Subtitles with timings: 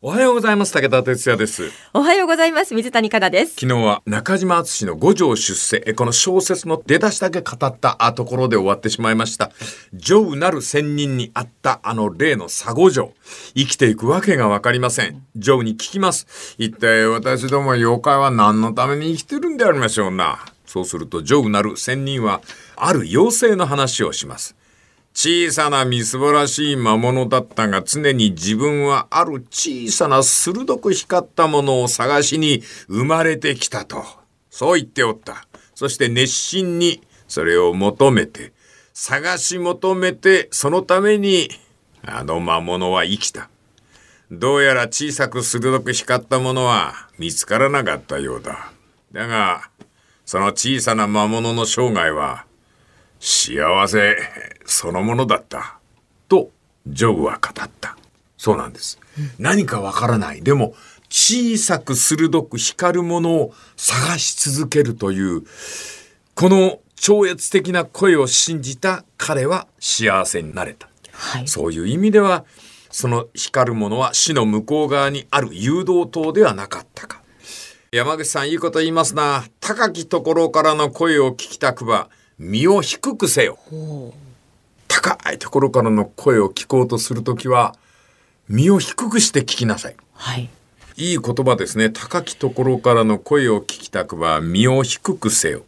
[0.00, 0.72] おはようございます。
[0.72, 1.72] 武田哲也です。
[1.92, 2.72] おはようございます。
[2.72, 3.56] 水谷香奈です。
[3.56, 9.50] 昨日は中島敦の五条出世えこの小説の出だしだけ語ったところで終わってしまいました。
[9.92, 13.12] 上なる仙人にあったあの例の佐五条。
[13.56, 15.26] 生きていくわけがわかりません。
[15.34, 16.54] 上に聞きます。
[16.58, 20.44] 一体私ども妖怪は何のために生きてるんでありましょうな。
[20.68, 22.42] そうすると上なる仙人は
[22.76, 24.54] ある妖精の話をします
[25.20, 34.04] 小さなみすぼらしい魔物だったが常に自分はある小さな鋭く光ったものを探しに生まれてきたと。
[34.48, 35.48] そう言っておった。
[35.74, 38.52] そして熱心にそれを求めて、
[38.94, 41.48] 探し求めてそのために
[42.02, 43.50] あの魔物は生きた。
[44.30, 48.70] どうやら小さく鋭く光ったものは見つからなかったようだ。
[49.10, 49.68] だが、
[50.24, 52.44] その小さな魔物の生涯は
[53.20, 54.16] 幸せ
[54.64, 55.78] そのものだった。
[56.28, 56.50] と
[56.86, 57.96] ジョブは語った。
[58.36, 60.42] そうなんです、うん、何かわからない。
[60.42, 60.74] でも
[61.10, 65.42] 小さく鋭く光るものを探し続けるという
[66.34, 72.44] この超越的な声を信じた彼は幸せになれた、はい、そういう意味では
[72.90, 77.22] その光るものは死の向こう側にある誘導灯ではなかったか。
[77.90, 79.44] 山口さんいいこと言いますな。
[79.60, 83.58] 高きところからの声を聞きたくば身を低くせよ。
[84.86, 87.74] 高いところからの声を聞こうとするときは、
[88.48, 89.96] 身を低くして聞きなさい。
[90.12, 90.48] はい。
[90.96, 91.90] いい言葉ですね。
[91.90, 95.62] 高きところからの声を聞きたくば、身を低くせよ。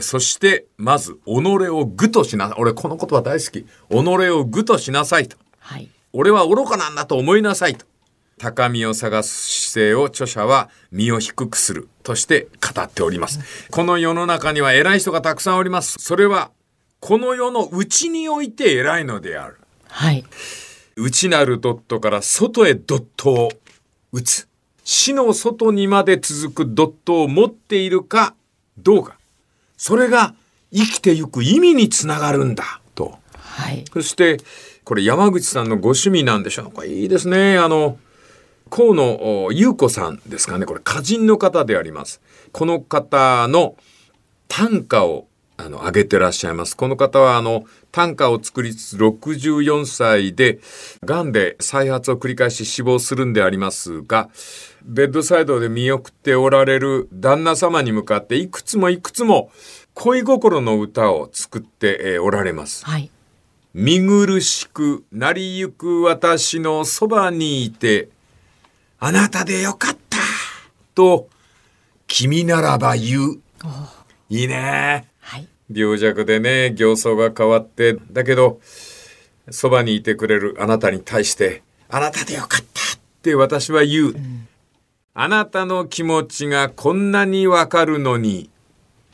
[0.00, 1.30] そして、まず、己
[1.68, 3.64] を愚としな、俺この言葉大好き。
[3.64, 3.68] 己
[4.30, 5.36] を愚としなさいと。
[5.58, 5.88] はい。
[6.12, 7.86] 俺は愚かなんだと思いなさいと。
[8.42, 13.68] 高みを探す姿勢を著者は身を低くするとして語っております。
[13.70, 16.00] この世の中には偉い人がたくさんおります。
[16.00, 16.50] それは
[16.98, 19.58] この世の内において偉いのである。
[19.86, 20.24] はい。
[20.96, 23.52] 内なるドットから外へドットを
[24.10, 24.48] 打つ。
[24.82, 28.34] 死の外にまで続くドットを持っているか
[28.76, 29.18] どうか。
[29.76, 30.34] それが
[30.72, 32.80] 生きてゆく意味につながるんだ。
[32.96, 33.20] と。
[33.36, 33.84] はい。
[33.92, 34.38] そして、
[34.82, 36.84] これ山口さんのご趣味なんでしょうか。
[36.84, 37.56] いいですね。
[37.56, 37.98] あの、
[38.74, 40.64] 河野優子さんですかね。
[40.64, 42.22] これ歌人の方であります。
[42.52, 43.76] この方の
[44.48, 45.26] 短歌を
[45.58, 46.74] あの上げてらっしゃいます。
[46.74, 50.58] この方はあの短歌を作りつつ64歳で
[51.04, 54.30] 癌で再発を繰り返し死亡するんでありますが、
[54.82, 59.52] ベッドサイドで見送っておられる旦那様に向かっていくつもいくつも
[59.92, 62.86] 恋心の歌を作っておられます。
[62.86, 63.10] はい。
[63.74, 68.08] 見苦しくなりゆく私のそばにいて
[69.04, 70.18] あなたでよかった
[70.94, 71.28] と、
[72.06, 73.40] 君ならば言う。
[74.28, 75.08] いいね。
[75.18, 75.48] はい。
[75.74, 78.60] 病弱でね、形相が変わって、だけど、
[79.50, 84.06] そばにいてくれるあなたに対して、あなたでよかったって私は言う。
[84.10, 84.46] うん、
[85.14, 88.50] あなたの気持ちがこんなにわかるのに、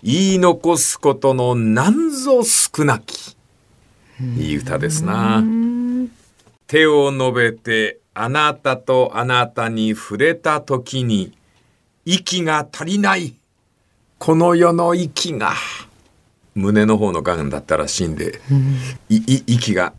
[0.02, 3.38] 言い残すことのなんぞ少なき。
[4.36, 5.42] いい歌ですな。
[6.66, 11.38] 手を伸べてあなたとあなたに触れた時に
[12.04, 13.36] 息が足りない。
[14.18, 15.52] この世の息が。
[16.56, 18.76] 胸の方のがんだったらしいんで、うん、
[19.08, 19.92] 息が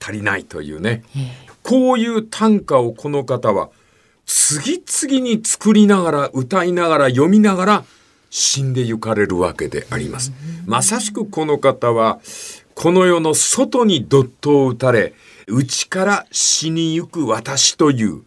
[0.00, 1.02] 足りないというね、
[1.62, 3.68] こういう短歌をこの方は
[4.24, 7.84] 次々に作りながら歌いながら読みながら
[8.30, 10.32] 死んでゆかれるわけであります。
[10.64, 12.20] まさしくこの方は
[12.74, 15.12] この世の外にドットを打たれ
[15.46, 18.22] 内から死にゆく私という、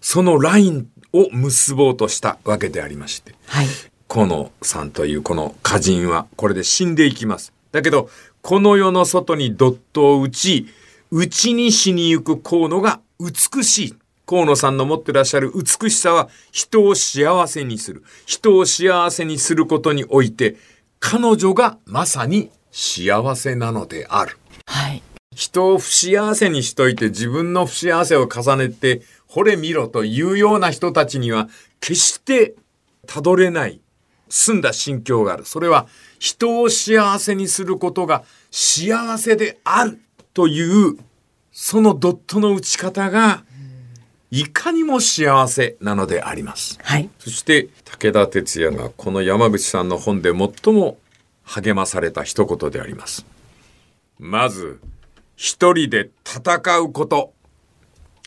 [0.00, 3.66] そのラインを結ぼうとしたわけでありまして、はい、
[4.08, 7.52] 河野さんというこの歌人はこれで死んでいきます。
[7.72, 8.08] だけど、
[8.40, 10.66] この世の外にドットを打ち、
[11.10, 13.94] 内に死にゆく河野が美しい。
[14.26, 18.04] 河野さんの持ってらっしゃる美しさは人を幸せにする。
[18.26, 20.56] 人を幸せにすることにおいて、
[21.00, 24.38] 彼女がまさに幸せなのである。
[24.66, 25.02] はい。
[25.38, 31.48] 人を不幸せにしといて自分の不幸せを重ねて、惚れ見ろというような人たちには、
[31.78, 32.56] 決して
[33.06, 33.80] たどれない、
[34.28, 35.44] 澄んだ心境がある。
[35.44, 35.86] それは、
[36.18, 40.00] 人を幸せにすることが幸せである
[40.34, 40.98] という、
[41.52, 43.44] そのドットの打ち方が、
[44.32, 46.80] いかにも幸せなのであります。
[46.82, 47.08] はい。
[47.20, 50.98] そして、武田鉄矢がこの山口さんの本で最も
[51.44, 53.24] 励まされた一言であります。
[54.18, 54.80] まず、
[55.40, 57.32] 一人で戦うこと。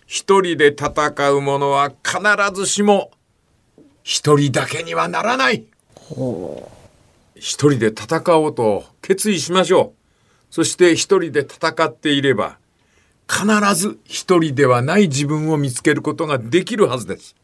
[0.07, 2.21] 一人で戦う者は必
[2.55, 3.11] ずしも
[4.01, 5.65] 一人だけにはならない。
[7.35, 9.93] 一人で戦おうと決意しましょ
[10.49, 10.53] う。
[10.53, 12.57] そして一人で戦っていれば、
[13.29, 17.35] 必ず一人ではない自分を見つけることができるはずです。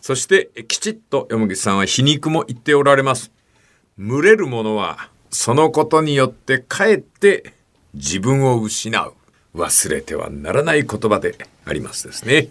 [0.00, 3.30] そして、きちっと山口さんは皮肉も言っておられます。
[3.96, 7.54] 群れる者は、そのことによってかえって
[7.94, 9.14] 自分を失う。
[9.54, 12.48] 忘れてはならない言葉でありますですね。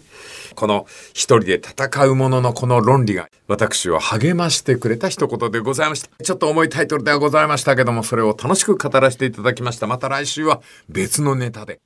[0.54, 6.10] この一人で戦う者のこの論理が私を励ましてくれた一言でございました。
[6.22, 9.86] ちょっと重いタイトルではございましたけども、それを楽しく語らせていただきました。
[9.86, 11.80] また来週は別のネタで。